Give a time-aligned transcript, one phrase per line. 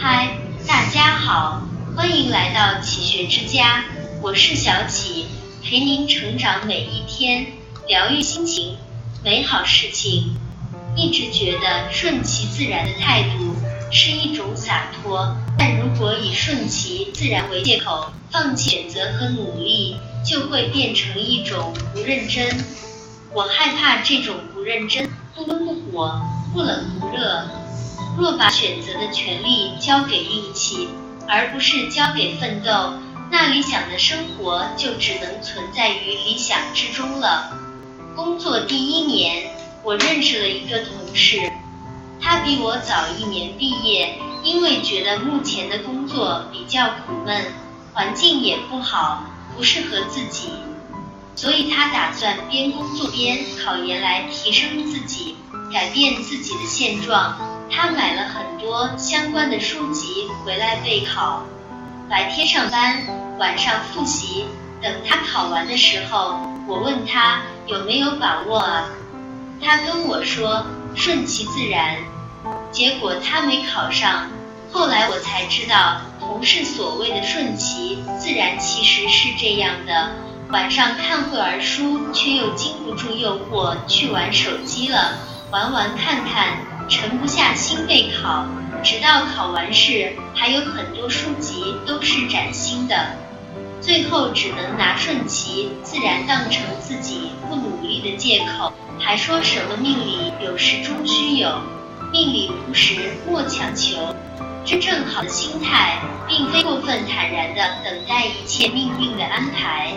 [0.00, 1.60] 嗨，大家好，
[1.96, 3.84] 欢迎来到启学之家，
[4.22, 5.26] 我是小启，
[5.64, 7.46] 陪您成长每一天，
[7.88, 8.76] 疗愈心情，
[9.24, 10.36] 美好事情。
[10.94, 13.56] 一直觉得顺其自然的态度
[13.90, 22.48] 是一种洒脱，但如果以顺其自然为借口，放弃选择和努力，就会变成一种不认真。
[23.32, 26.20] 我害怕这种不认真，不温不火，
[26.52, 27.44] 不冷不热。
[28.18, 30.88] 若把选择的权利交给运气，
[31.28, 32.94] 而不是交给奋斗，
[33.30, 37.56] 那理想的生活就只能存在于理想之中了。
[38.16, 39.54] 工作第一年，
[39.84, 41.52] 我认识了一个同事，
[42.20, 47.44] 他比我早一年毕业，因为觉得目前的工作比较苦闷，
[47.92, 49.22] 环境也不好，
[49.56, 50.48] 不适合自己。
[51.38, 55.36] 所以他打算边工作边考研来提升自己，
[55.72, 57.38] 改变自己的现状。
[57.70, 61.44] 他买了很多相关的书籍回来备考，
[62.10, 63.04] 白天上班，
[63.38, 64.46] 晚上复习。
[64.82, 68.88] 等他考完的时候，我问他有没有把握啊？
[69.62, 70.66] 他跟我说
[70.96, 71.98] 顺其自然。
[72.72, 74.28] 结果他没考上。
[74.72, 80.10] 后来我才知道，同事所谓的顺其自然其实是这样的。
[80.50, 85.18] 晚上看会儿书，却又经不住诱惑去玩手机了，
[85.50, 86.56] 玩玩看看，
[86.88, 88.46] 沉不下心备考，
[88.82, 93.10] 直到考完试，还有很多书籍都是崭新的，
[93.82, 101.60] 最后只能拿顺其自然当成自己不努力的借口，还说什么命里有时终须有，
[102.10, 102.94] 命里无时
[103.28, 104.16] 莫强求。
[104.64, 109.92] 真正好的心态，并非过分坦然地等待一切命运的安排。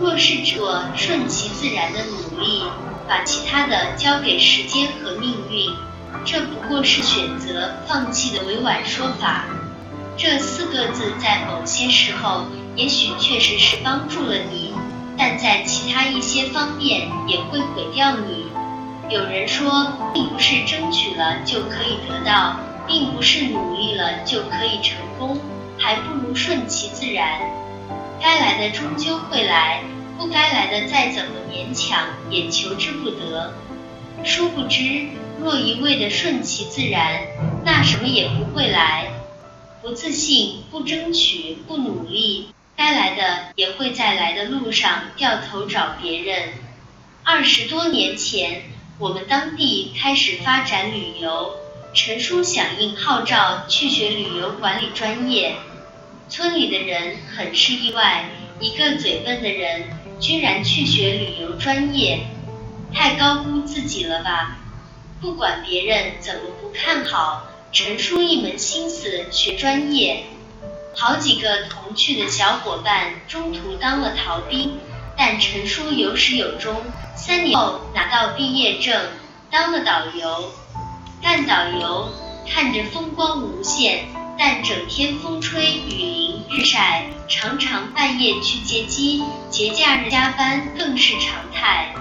[0.00, 2.62] 若是只做顺其自然的努力，
[3.08, 5.74] 把其他的交给时间和命运，
[6.24, 9.44] 这不过是选择放弃的委婉说法。
[10.16, 12.44] 这四个字在某些时候
[12.76, 14.72] 也许确实是帮助了你，
[15.16, 18.46] 但在其他一些方面也会毁掉你。
[19.08, 25.40] 有人说，并不是争取了就可以得到，并不是努力了就可以成功，
[25.78, 27.40] 还不如顺其自然。
[28.20, 29.82] 该来的终究会来，
[30.18, 33.54] 不该来的再怎么勉强也求之不得。
[34.24, 35.08] 殊不知，
[35.40, 37.22] 若一味的顺其自然，
[37.64, 39.06] 那什么也不会来。
[39.80, 46.48] 不自信、不争取、不努力，该来的也会在来的路上掉头找别人。
[47.22, 48.62] 二十多年前，
[48.98, 51.54] 我们当地开始发展旅游，
[51.94, 55.54] 陈叔响应号召去学旅游管理专业。
[56.28, 58.26] 村里的人很是意外，
[58.60, 59.84] 一个嘴笨的人
[60.20, 62.20] 居然去学旅游专业，
[62.92, 64.58] 太高估自己了吧？
[65.20, 70.24] 不管别人怎么不看好，陈叔一门心思学专业。
[70.94, 74.78] 好几个同去的小伙伴中途当了逃兵，
[75.16, 76.82] 但陈叔有始有终，
[77.16, 79.00] 三年后拿到毕业证，
[79.50, 80.52] 当了导游。
[81.22, 82.12] 干导游，
[82.48, 84.06] 看着风光无限。
[84.38, 91.92] 但整天风吹雨淋日晒，常常半夜去接机，节假日加班更是常态。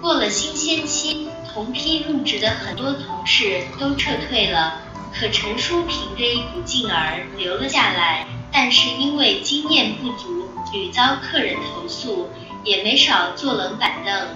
[0.00, 4.80] 过了新鲜期，同批入职的很多同事都撤退了，
[5.12, 8.26] 可陈叔凭着一股劲儿留了下来。
[8.50, 12.30] 但是因为经验不足，屡遭客人投诉，
[12.64, 14.28] 也没少坐冷板凳。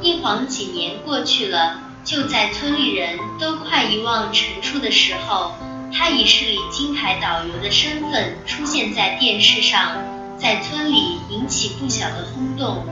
[0.00, 5.52] 一晃几年过去了，就在村里人都快遗忘陈叔的时候。
[5.92, 9.96] 他以市里金牌导游的身份出现在电视上，
[10.38, 12.86] 在村里引起不小的轰动。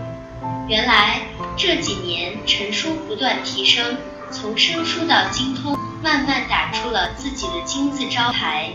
[0.68, 1.20] 原来
[1.56, 3.96] 这几年陈叔不断提升，
[4.30, 8.70] 从生疏到精通，慢慢打出了自己的金字招牌。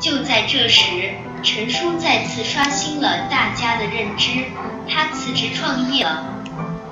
[0.00, 4.44] 就在这时，陈叔再次刷新了大家的认知，
[4.88, 6.26] 他辞职创业了，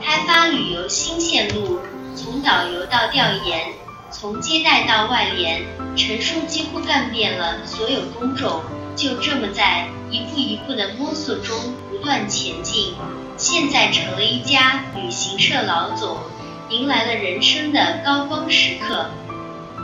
[0.03, 1.79] 开发旅游新线路，
[2.17, 3.67] 从导游到调研。
[4.17, 5.63] 从接待到外联，
[5.97, 8.63] 陈叔几乎干遍了所有工种，
[8.95, 12.95] 就这么在一步一步的摸索中不断前进，
[13.37, 16.17] 现在成了一家旅行社老总，
[16.71, 19.11] 迎来了人生的高光时刻。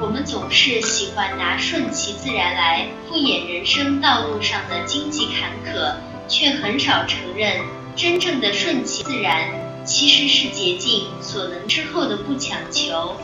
[0.00, 5.97] 我们总是喜欢拿顺其自然来敷衍人生道路上的荆棘坎坷，
[6.29, 7.61] 却很少承认
[7.97, 9.49] 真正的顺其自然
[9.85, 13.17] 其实是竭尽所能之后的不强求。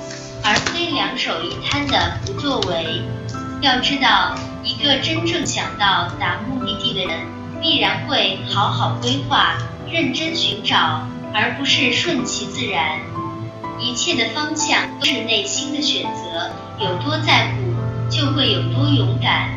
[0.48, 3.02] 而非两手一摊的不作为。
[3.60, 7.18] 要知道，一个真正想到达目的地的人，
[7.60, 9.58] 必然会好好规划、
[9.90, 13.00] 认真寻找，而不是顺其自然。
[13.80, 19.50] 一切的方向都是内心的选择，有多在乎，就会有多勇敢。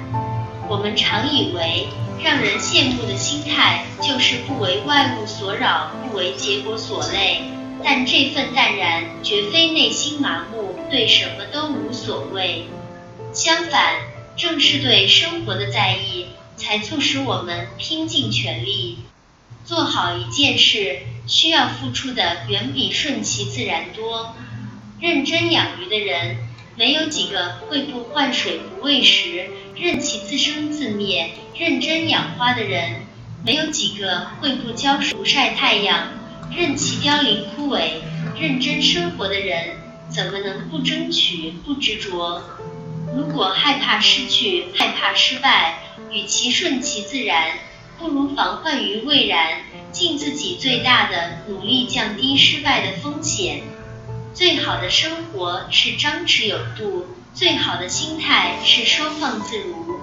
[0.68, 1.88] 我们常以为
[2.24, 7.44] 让人羡慕的心态就是不为外物所扰，不为结果所累。
[7.82, 12.66] 但这份淡然，绝非内心麻木，对什么都无所谓。
[13.34, 13.96] 相反，
[14.36, 16.28] 正是对生活的在意，
[16.58, 19.00] 才促使我们拼尽全力
[19.66, 21.00] 做好一件事。
[21.28, 24.36] 需要付出的远比顺其自然多。
[25.00, 26.38] 认真养鱼的人，
[26.76, 33.04] 没有几个会不换水不喂食，任其自生自灭；认真养花的人，
[33.46, 36.14] 没有几个会不浇水不晒太阳，
[36.52, 37.92] 任其凋零枯萎。
[38.40, 39.76] 认真生活的人，
[40.10, 42.42] 怎么能不争取不执着？
[43.16, 45.80] 如果害怕失去，害怕失败，
[46.12, 47.48] 与其顺其自然。
[47.98, 49.62] 不如防患于未然，
[49.92, 53.64] 尽自己最大的努力降低失败的风险。
[54.34, 60.00] 最好的生活是张弛有度，最好的心态是收放自如。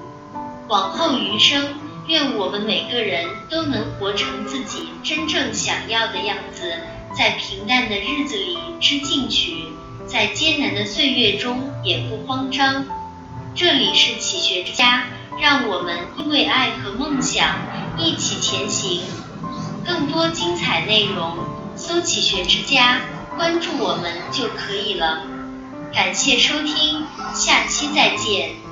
[0.69, 1.75] 往后余生，
[2.07, 6.75] 愿我们每个人都能活成自己真正想要的样子，
[7.17, 9.69] 在平淡的日子里知进取，
[10.07, 12.87] 在艰难的岁月中也不慌张。
[13.55, 15.05] 这里是启学之家，
[15.41, 17.57] 让我们因为爱和梦想
[17.99, 19.03] 一起前行。
[19.85, 21.37] 更多精彩内容，
[21.77, 23.01] 搜“启学之家”，
[23.37, 25.23] 关注我们就可以了。
[25.95, 27.05] 感谢收听，
[27.35, 28.66] 下期再见。